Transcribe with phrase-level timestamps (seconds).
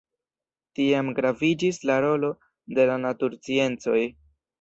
[0.77, 2.31] Tiam graviĝis la rolo
[2.79, 3.99] de la natursciencoj.